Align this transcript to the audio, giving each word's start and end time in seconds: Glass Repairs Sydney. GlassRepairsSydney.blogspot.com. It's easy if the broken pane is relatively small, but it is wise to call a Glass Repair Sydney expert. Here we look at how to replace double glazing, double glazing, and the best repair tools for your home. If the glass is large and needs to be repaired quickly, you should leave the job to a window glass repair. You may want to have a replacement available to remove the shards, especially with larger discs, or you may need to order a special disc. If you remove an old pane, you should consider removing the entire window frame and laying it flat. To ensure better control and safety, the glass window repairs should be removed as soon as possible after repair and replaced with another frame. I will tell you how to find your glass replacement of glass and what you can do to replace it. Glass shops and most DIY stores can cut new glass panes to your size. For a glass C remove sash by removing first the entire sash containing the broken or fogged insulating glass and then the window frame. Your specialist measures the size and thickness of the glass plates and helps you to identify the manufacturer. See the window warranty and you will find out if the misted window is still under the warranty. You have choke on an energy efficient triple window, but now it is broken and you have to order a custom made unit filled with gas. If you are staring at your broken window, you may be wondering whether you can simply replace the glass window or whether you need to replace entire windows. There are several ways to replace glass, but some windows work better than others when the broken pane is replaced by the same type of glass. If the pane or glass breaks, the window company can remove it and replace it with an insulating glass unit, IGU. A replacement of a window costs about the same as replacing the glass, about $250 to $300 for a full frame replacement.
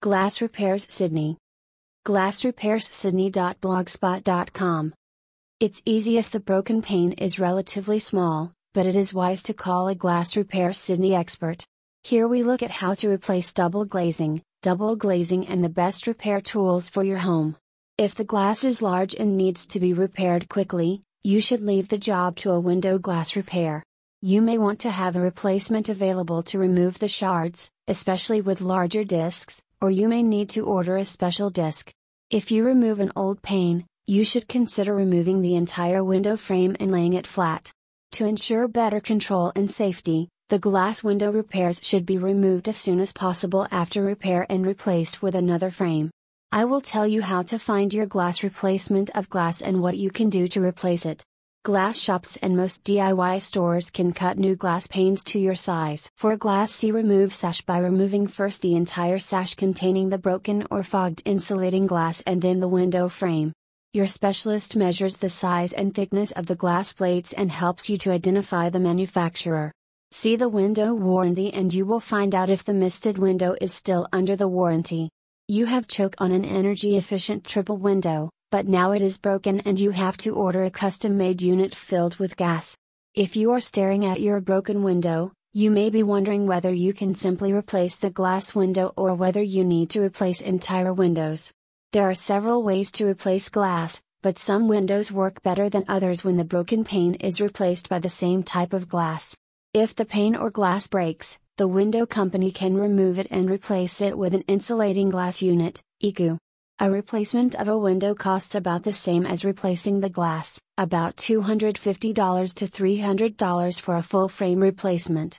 Glass 0.00 0.40
Repairs 0.40 0.86
Sydney. 0.88 1.38
GlassRepairsSydney.blogspot.com. 2.06 4.94
It's 5.58 5.82
easy 5.84 6.18
if 6.18 6.30
the 6.30 6.38
broken 6.38 6.82
pane 6.82 7.14
is 7.14 7.40
relatively 7.40 7.98
small, 7.98 8.52
but 8.74 8.86
it 8.86 8.94
is 8.94 9.12
wise 9.12 9.42
to 9.42 9.52
call 9.52 9.88
a 9.88 9.96
Glass 9.96 10.36
Repair 10.36 10.72
Sydney 10.72 11.16
expert. 11.16 11.64
Here 12.04 12.28
we 12.28 12.44
look 12.44 12.62
at 12.62 12.70
how 12.70 12.94
to 12.94 13.10
replace 13.10 13.52
double 13.52 13.84
glazing, 13.84 14.40
double 14.62 14.94
glazing, 14.94 15.48
and 15.48 15.64
the 15.64 15.68
best 15.68 16.06
repair 16.06 16.40
tools 16.40 16.88
for 16.88 17.02
your 17.02 17.18
home. 17.18 17.56
If 17.98 18.14
the 18.14 18.22
glass 18.22 18.62
is 18.62 18.80
large 18.80 19.16
and 19.16 19.36
needs 19.36 19.66
to 19.66 19.80
be 19.80 19.94
repaired 19.94 20.48
quickly, 20.48 21.02
you 21.24 21.40
should 21.40 21.60
leave 21.60 21.88
the 21.88 21.98
job 21.98 22.36
to 22.36 22.52
a 22.52 22.60
window 22.60 22.98
glass 22.98 23.34
repair. 23.34 23.82
You 24.22 24.42
may 24.42 24.58
want 24.58 24.78
to 24.80 24.90
have 24.90 25.16
a 25.16 25.20
replacement 25.20 25.88
available 25.88 26.44
to 26.44 26.60
remove 26.60 27.00
the 27.00 27.08
shards, 27.08 27.68
especially 27.88 28.40
with 28.40 28.60
larger 28.60 29.02
discs, 29.02 29.60
or 29.80 29.90
you 29.90 30.08
may 30.08 30.22
need 30.22 30.48
to 30.50 30.64
order 30.64 30.96
a 30.96 31.04
special 31.04 31.50
disc. 31.50 31.92
If 32.30 32.50
you 32.50 32.64
remove 32.64 33.00
an 33.00 33.12
old 33.16 33.42
pane, 33.42 33.86
you 34.06 34.24
should 34.24 34.48
consider 34.48 34.94
removing 34.94 35.42
the 35.42 35.56
entire 35.56 36.02
window 36.02 36.36
frame 36.36 36.76
and 36.80 36.90
laying 36.90 37.12
it 37.12 37.26
flat. 37.26 37.70
To 38.12 38.26
ensure 38.26 38.66
better 38.68 39.00
control 39.00 39.52
and 39.54 39.70
safety, 39.70 40.28
the 40.48 40.58
glass 40.58 41.04
window 41.04 41.30
repairs 41.30 41.80
should 41.82 42.06
be 42.06 42.16
removed 42.16 42.68
as 42.68 42.78
soon 42.78 43.00
as 43.00 43.12
possible 43.12 43.66
after 43.70 44.02
repair 44.02 44.46
and 44.48 44.66
replaced 44.66 45.22
with 45.22 45.34
another 45.34 45.70
frame. 45.70 46.10
I 46.50 46.64
will 46.64 46.80
tell 46.80 47.06
you 47.06 47.20
how 47.20 47.42
to 47.42 47.58
find 47.58 47.92
your 47.92 48.06
glass 48.06 48.42
replacement 48.42 49.10
of 49.10 49.28
glass 49.28 49.60
and 49.60 49.82
what 49.82 49.98
you 49.98 50.10
can 50.10 50.30
do 50.30 50.48
to 50.48 50.64
replace 50.64 51.04
it. 51.04 51.22
Glass 51.64 51.98
shops 51.98 52.38
and 52.40 52.56
most 52.56 52.84
DIY 52.84 53.42
stores 53.42 53.90
can 53.90 54.12
cut 54.12 54.38
new 54.38 54.54
glass 54.54 54.86
panes 54.86 55.22
to 55.24 55.38
your 55.38 55.56
size. 55.56 56.08
For 56.16 56.32
a 56.32 56.36
glass 56.36 56.72
C 56.72 56.92
remove 56.92 57.32
sash 57.34 57.60
by 57.62 57.78
removing 57.78 58.26
first 58.26 58.62
the 58.62 58.74
entire 58.76 59.18
sash 59.18 59.54
containing 59.54 60.08
the 60.08 60.18
broken 60.18 60.66
or 60.70 60.82
fogged 60.82 61.22
insulating 61.24 61.86
glass 61.86 62.22
and 62.26 62.40
then 62.40 62.60
the 62.60 62.68
window 62.68 63.08
frame. 63.08 63.52
Your 63.92 64.06
specialist 64.06 64.76
measures 64.76 65.16
the 65.16 65.28
size 65.28 65.72
and 65.72 65.94
thickness 65.94 66.30
of 66.32 66.46
the 66.46 66.54
glass 66.54 66.92
plates 66.92 67.32
and 67.32 67.50
helps 67.50 67.90
you 67.90 67.98
to 67.98 68.12
identify 68.12 68.70
the 68.70 68.80
manufacturer. 68.80 69.72
See 70.12 70.36
the 70.36 70.48
window 70.48 70.94
warranty 70.94 71.52
and 71.52 71.74
you 71.74 71.84
will 71.84 72.00
find 72.00 72.34
out 72.34 72.50
if 72.50 72.64
the 72.64 72.72
misted 72.72 73.18
window 73.18 73.56
is 73.60 73.74
still 73.74 74.08
under 74.12 74.36
the 74.36 74.48
warranty. 74.48 75.10
You 75.48 75.66
have 75.66 75.88
choke 75.88 76.14
on 76.18 76.32
an 76.32 76.44
energy 76.44 76.96
efficient 76.96 77.44
triple 77.44 77.78
window, 77.78 78.30
but 78.50 78.66
now 78.66 78.92
it 78.92 79.02
is 79.02 79.18
broken 79.18 79.60
and 79.60 79.78
you 79.78 79.90
have 79.90 80.16
to 80.16 80.34
order 80.34 80.64
a 80.64 80.70
custom 80.70 81.18
made 81.18 81.42
unit 81.42 81.74
filled 81.74 82.16
with 82.16 82.36
gas. 82.36 82.76
If 83.14 83.36
you 83.36 83.52
are 83.52 83.60
staring 83.60 84.06
at 84.06 84.20
your 84.20 84.40
broken 84.40 84.82
window, 84.82 85.32
you 85.52 85.70
may 85.70 85.90
be 85.90 86.02
wondering 86.02 86.46
whether 86.46 86.72
you 86.72 86.92
can 86.92 87.14
simply 87.14 87.52
replace 87.52 87.96
the 87.96 88.10
glass 88.10 88.54
window 88.54 88.92
or 88.96 89.14
whether 89.14 89.42
you 89.42 89.64
need 89.64 89.90
to 89.90 90.02
replace 90.02 90.40
entire 90.40 90.92
windows. 90.92 91.52
There 91.92 92.08
are 92.08 92.14
several 92.14 92.62
ways 92.62 92.92
to 92.92 93.06
replace 93.06 93.48
glass, 93.48 94.00
but 94.22 94.38
some 94.38 94.68
windows 94.68 95.12
work 95.12 95.42
better 95.42 95.68
than 95.68 95.84
others 95.88 96.24
when 96.24 96.36
the 96.36 96.44
broken 96.44 96.84
pane 96.84 97.14
is 97.14 97.40
replaced 97.40 97.88
by 97.88 97.98
the 97.98 98.10
same 98.10 98.42
type 98.42 98.72
of 98.72 98.88
glass. 98.88 99.36
If 99.74 99.94
the 99.94 100.04
pane 100.04 100.36
or 100.36 100.50
glass 100.50 100.86
breaks, 100.86 101.38
the 101.56 101.68
window 101.68 102.06
company 102.06 102.50
can 102.50 102.76
remove 102.76 103.18
it 103.18 103.28
and 103.30 103.50
replace 103.50 104.00
it 104.00 104.16
with 104.16 104.34
an 104.34 104.44
insulating 104.48 105.10
glass 105.10 105.42
unit, 105.42 105.80
IGU. 106.02 106.38
A 106.80 106.88
replacement 106.88 107.56
of 107.56 107.66
a 107.66 107.76
window 107.76 108.14
costs 108.14 108.54
about 108.54 108.84
the 108.84 108.92
same 108.92 109.26
as 109.26 109.44
replacing 109.44 109.98
the 109.98 110.08
glass, 110.08 110.60
about 110.76 111.16
$250 111.16 112.54
to 112.54 112.66
$300 112.68 113.80
for 113.80 113.96
a 113.96 114.02
full 114.02 114.28
frame 114.28 114.60
replacement. 114.60 115.36